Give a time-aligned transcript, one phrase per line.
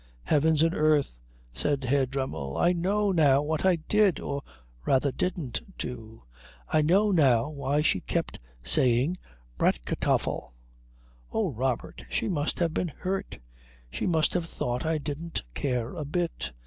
[0.23, 1.19] "Heavens and earth!"
[1.53, 2.57] said Herr Dremmel.
[2.57, 4.41] "I know now what I did or
[4.83, 6.23] rather didn't do.
[6.67, 9.17] I know now why she kept on saying
[9.59, 10.55] Bratkartoffel.
[11.31, 13.37] Oh, Robert, she must have been hurt.
[13.91, 16.51] She must have thought I didn't care a bit.